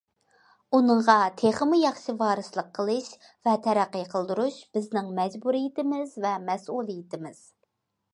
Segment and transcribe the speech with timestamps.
[0.75, 3.09] ئۇنىڭغا تېخىمۇ ياخشى ۋارىسلىق قىلىش
[3.49, 7.45] ۋە تەرەققىي قىلدۇرۇش بىزنىڭ مەجبۇرىيىتىمىز ۋە مەسئۇلىيىتىمىز.